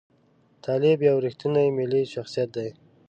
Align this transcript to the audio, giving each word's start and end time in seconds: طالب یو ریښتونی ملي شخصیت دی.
طالب 0.65 0.97
یو 1.09 1.17
ریښتونی 1.25 1.67
ملي 1.77 2.01
شخصیت 2.13 2.49
دی. 2.55 2.69